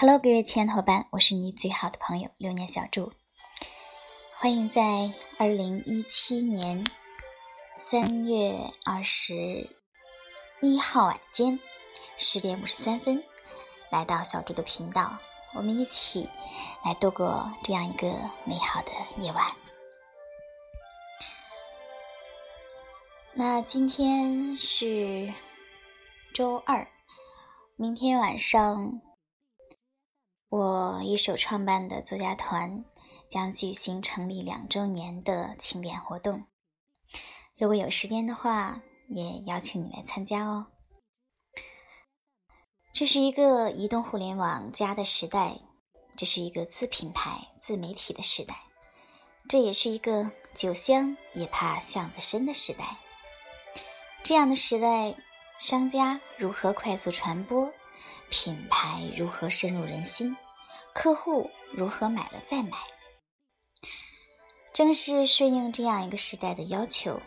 [0.00, 3.12] Hello，各位亲爱的伙伴，我是你最好的朋友流年小祝。
[4.36, 6.86] 欢迎在二零一七年
[7.74, 9.68] 三月二十
[10.60, 11.58] 一号晚间
[12.16, 13.24] 十点五十三分
[13.90, 15.18] 来到小祝的频道，
[15.52, 16.30] 我们一起
[16.84, 18.06] 来度过这样一个
[18.44, 19.52] 美好的夜晚。
[23.34, 25.34] 那今天是
[26.32, 26.86] 周二，
[27.74, 29.00] 明天晚上。
[30.50, 32.84] 我一手创办的作家团
[33.28, 36.46] 将举行成立两周年的庆典活动，
[37.58, 40.68] 如果有时间的话，也邀请你来参加哦。
[42.94, 45.58] 这是一个移动互联网加的时代，
[46.16, 48.56] 这是一个自品牌、自媒体的时代，
[49.50, 52.96] 这也是一个酒香也怕巷子深的时代。
[54.24, 55.14] 这样的时代，
[55.58, 57.70] 商家如何快速传播？
[58.30, 60.36] 品牌如何深入人心？
[60.94, 62.76] 客户如何买了再买？
[64.72, 67.20] 正是顺应这样一个时代的要求，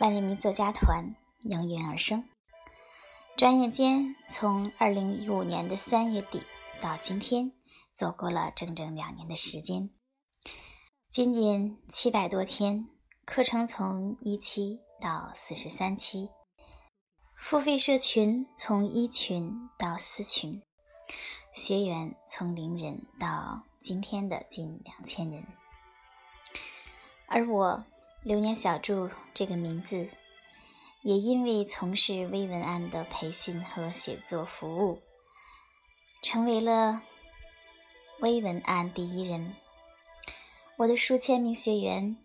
[0.00, 2.28] 万人迷作家团应运而生。
[3.36, 6.42] 转眼间，从二零一五年的三月底
[6.80, 7.52] 到今天，
[7.92, 9.90] 走过了整整两年的时间。
[11.10, 12.88] 仅仅七百多天，
[13.24, 16.30] 课程从一期到四十三期。
[17.42, 20.62] 付费社群从一群到四群，
[21.52, 25.44] 学员从零人到今天的近两千人。
[27.26, 27.84] 而我
[28.22, 30.08] “流年小筑”这个名字，
[31.02, 35.02] 也因为从事微文案的培训和写作服务，
[36.22, 37.02] 成为了
[38.20, 39.56] 微文案第一人。
[40.78, 42.16] 我的数千名学员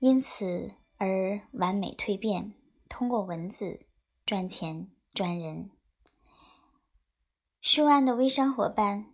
[0.00, 2.52] 因此而完美蜕变，
[2.88, 3.86] 通过文字。
[4.28, 5.70] 赚钱赚人，
[7.62, 9.06] 数万的微商伙伴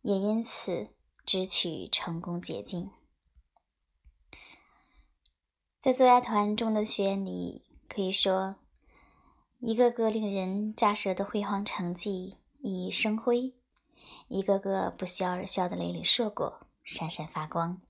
[0.00, 0.88] 也因此
[1.26, 2.90] 直取成功捷径。
[5.78, 8.56] 在作家团中的学员里，可以说
[9.58, 13.54] 一个个令人咋舌的辉煌成绩熠熠生辉，
[14.28, 17.82] 一个个不笑而笑的累累硕果闪闪发光，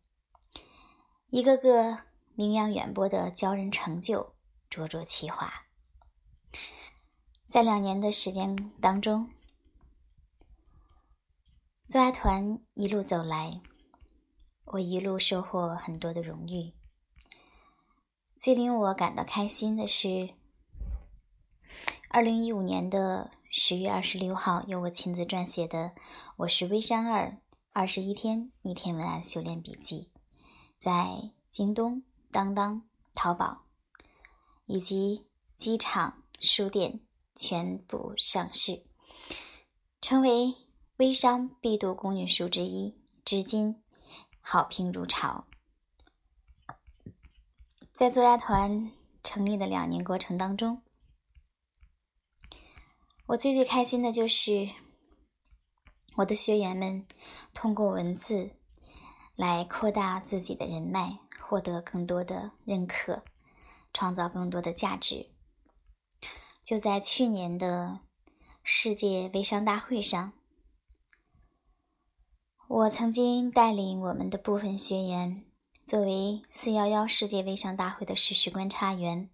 [1.28, 2.00] 一个个
[2.34, 4.34] 名扬远播的骄人成就
[4.68, 5.67] 灼灼其华。
[7.48, 9.30] 在两年的时间当中，
[11.88, 13.62] 作家团一路走来，
[14.66, 16.74] 我一路收获很多的荣誉。
[18.36, 20.34] 最令我感到开心的是，
[22.10, 25.86] 二零一五年的十月二十六号，由我亲自撰写的
[26.36, 27.38] 《我是微商二
[27.72, 30.10] 二十一天一天文案修炼笔记》，
[30.76, 32.82] 在京东、当当、
[33.14, 33.62] 淘宝
[34.66, 35.26] 以及
[35.56, 37.00] 机场书店。
[37.38, 38.84] 全部上市，
[40.00, 40.56] 成为
[40.96, 43.80] 微商必读攻略书之一，至今
[44.40, 45.46] 好评如潮。
[47.92, 48.90] 在作家团
[49.22, 50.82] 成立的两年过程当中，
[53.26, 54.68] 我最最开心的就是
[56.16, 57.06] 我的学员们
[57.54, 58.50] 通过文字
[59.36, 63.22] 来扩大自己的人脉，获得更多的认可，
[63.92, 65.30] 创造更多的价值。
[66.68, 68.00] 就在去年的
[68.62, 70.34] 世界微商大会上，
[72.68, 75.46] 我曾经带领我们的部分学员，
[75.82, 79.30] 作为四幺幺世界微商大会的实时观察员，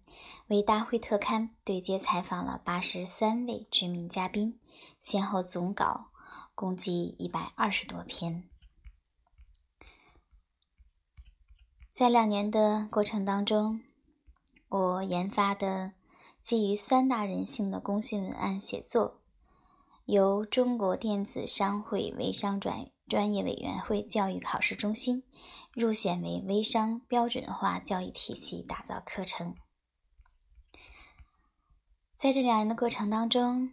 [0.47, 4.57] 为大会特刊对接采访了八十三位知名嘉宾，
[4.97, 6.11] 先后总稿
[6.53, 8.49] 共计一百二十多篇。
[11.91, 13.81] 在两年的过程当中，
[14.69, 15.91] 我研发的。
[16.45, 19.19] 基于三大人性的公信文案写作，
[20.05, 25.23] 由中国电子商会微商专专业委员会教育考试中心
[25.73, 29.55] 入选为微商标准化教育体系打造课程。
[32.13, 33.71] 在这两年的过程当中，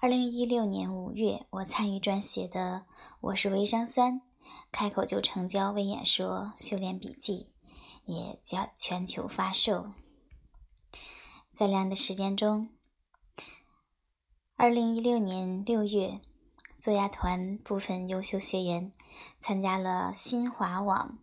[0.00, 2.86] 二零一六年五月，我参与撰写的
[3.20, 4.22] 《我是微商三
[4.72, 7.52] 开口就成交微演说修炼笔记》
[8.12, 9.92] 也将全球发售。
[11.58, 12.68] 在两年的时间中，
[14.54, 16.20] 二零一六年六月，
[16.78, 18.92] 作家团部分优秀学员
[19.40, 21.18] 参加了新华网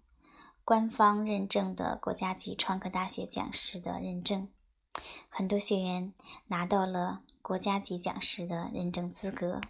[0.65, 4.51] 官方认证的国家级创客大学讲师的认证，
[5.29, 6.13] 很多学员
[6.47, 9.61] 拿到了国家级讲师的认证资格。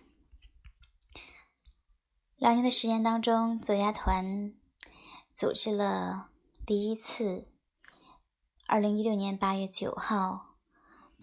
[2.37, 4.55] 两年的时间当中，作家团
[5.31, 6.31] 组织了
[6.65, 7.47] 第一次，
[8.65, 10.54] 二零一六年八月九号。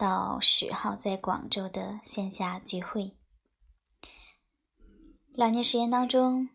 [0.03, 3.15] 到十号在广州的线下聚会，
[5.31, 6.49] 两年时间当中，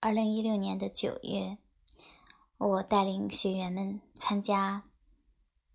[0.00, 1.58] 二零一六年的九月，
[2.56, 4.84] 我带领学员们参加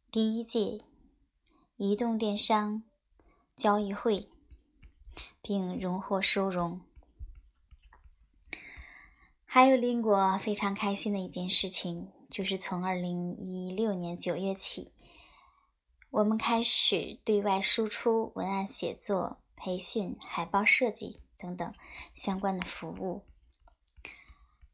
[0.10, 0.80] 第一届
[1.78, 2.82] 移动电商
[3.56, 4.28] 交易会，
[5.40, 6.82] 并荣获殊荣。
[9.46, 14.92] 还有令我非常开心的一件事情，就是从二零一六年九月起，
[16.14, 21.74] 我们开始对外输出文案写作、培训、海报设计等等
[22.14, 23.26] 相关的服务。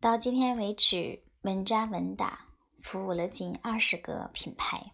[0.01, 2.49] 到今天为止，稳扎稳打，
[2.81, 4.91] 服务了近二十个品牌。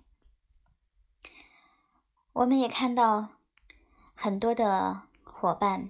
[2.31, 3.29] 我们也看到
[4.13, 5.89] 很多的伙伴。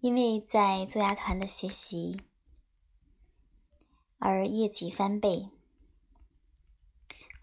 [0.00, 2.20] 因为在作牙团的学习
[4.18, 5.48] 而业绩翻倍，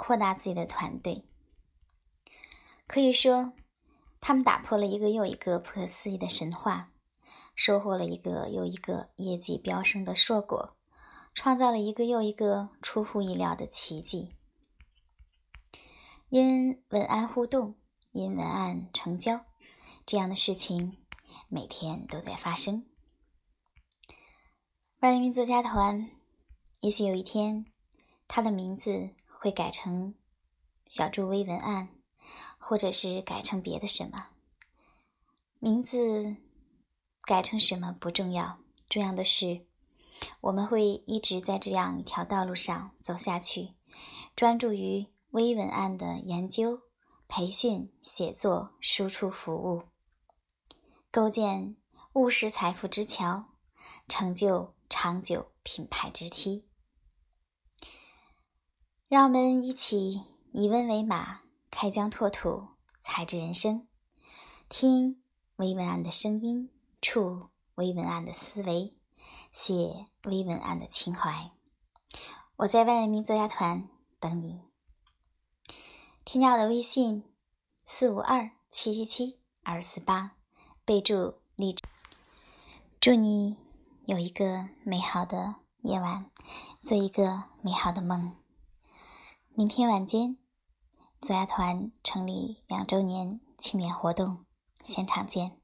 [0.03, 1.23] 扩大自己的团队，
[2.87, 3.53] 可以说
[4.19, 6.91] 他们打破了一个又一个不可思议的神话，
[7.53, 10.75] 收获了一个又一个业绩飙升的硕果，
[11.35, 14.35] 创造了一个又一个出乎意料的奇迹。
[16.29, 17.75] 因文案互动，
[18.11, 19.45] 因文案成交，
[20.03, 20.97] 这样的事情。
[21.47, 22.87] 每天都在发生。
[24.99, 26.09] 万人民作家团，
[26.79, 27.67] 也许有一天，
[28.27, 29.11] 他的名字
[29.41, 30.13] 会改成
[30.85, 31.89] 小助微文案，
[32.59, 34.27] 或者是改成别的什么。
[35.57, 36.35] 名字
[37.23, 39.65] 改成什么不重要，重要的是
[40.41, 43.73] 我们会一直在这样一条道路上走下去，
[44.35, 46.79] 专注于微文案的研究、
[47.27, 49.81] 培训、写作、输出服务。
[51.09, 51.75] 构建
[52.13, 53.45] 务实财富之桥，
[54.07, 56.67] 成就长久品牌之梯。
[59.11, 60.23] 让我们一起
[60.53, 62.69] 以文为马，开疆拓土，
[63.01, 63.85] 才智人生。
[64.69, 65.21] 听
[65.57, 66.69] 微文案的声音，
[67.01, 68.93] 触微文案的思维，
[69.51, 71.51] 写微文案的情怀。
[72.55, 73.89] 我在万人民作家团
[74.21, 74.61] 等你。
[76.23, 77.25] 添加我的微信：
[77.83, 80.37] 四五二七七七二四八。
[80.85, 81.83] 备注励志，
[83.01, 83.57] 祝你
[84.05, 86.31] 有一个美好的夜晚，
[86.81, 88.37] 做一个美好的梦。
[89.53, 90.37] 明天晚间，
[91.19, 94.45] 作家团成立两周年庆典活动，
[94.81, 95.60] 现场见。